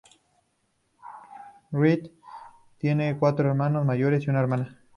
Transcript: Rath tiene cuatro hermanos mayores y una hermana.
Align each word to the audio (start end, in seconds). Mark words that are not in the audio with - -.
Rath 1.71 2.09
tiene 2.79 3.19
cuatro 3.19 3.47
hermanos 3.49 3.85
mayores 3.85 4.25
y 4.25 4.31
una 4.31 4.39
hermana. 4.39 4.83